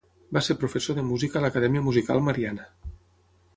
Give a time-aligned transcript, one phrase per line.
[0.37, 2.69] Va ser professor de música a l'acadèmia Musical Mariana.